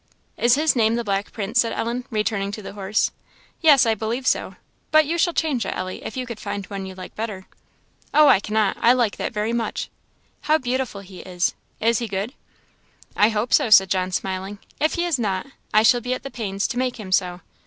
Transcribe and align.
"Is 0.35 0.55
his 0.55 0.75
name 0.75 0.95
the 0.95 1.03
Black 1.03 1.31
Prince?" 1.31 1.59
said 1.59 1.73
Ellen, 1.73 2.05
returning 2.09 2.51
to 2.53 2.63
the 2.63 2.73
horse. 2.73 3.11
"Yes, 3.61 3.85
I 3.85 3.93
believe 3.93 4.25
so; 4.25 4.55
but 4.89 5.05
you 5.05 5.19
shall 5.19 5.31
change 5.31 5.63
it, 5.63 5.75
Ellie, 5.75 6.03
if 6.03 6.17
you 6.17 6.25
can 6.25 6.37
find 6.37 6.65
one 6.65 6.87
you 6.87 6.95
like 6.95 7.13
better." 7.15 7.45
"Oh, 8.11 8.27
I 8.27 8.39
cannot! 8.39 8.77
I 8.81 8.93
like 8.93 9.17
that 9.17 9.31
very 9.31 9.53
much. 9.53 9.91
How 10.45 10.57
beautiful 10.57 11.01
he 11.01 11.19
is! 11.19 11.53
Is 11.79 11.99
he 11.99 12.07
good?" 12.07 12.33
"I 13.15 13.29
hope 13.29 13.53
so," 13.53 13.69
said 13.69 13.91
John, 13.91 14.11
smiling 14.11 14.57
"if 14.79 14.95
he 14.95 15.05
is 15.05 15.19
not, 15.19 15.45
I 15.71 15.83
shall 15.83 16.01
be 16.01 16.15
at 16.15 16.23
the 16.23 16.31
pains 16.31 16.65
to 16.69 16.79
make 16.79 16.99
him 16.99 17.11
so. 17.11 17.41